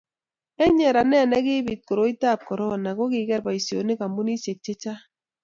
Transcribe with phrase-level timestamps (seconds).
[0.63, 5.03] eng' nyeranet ne kiibi koroitab korono kokiker boisionik kampunisiek che chang'